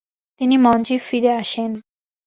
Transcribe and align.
তিনি 0.41 0.55
মঞ্চে 0.57 0.95
ফিরে 0.99 1.31
আসেন। 1.41 1.71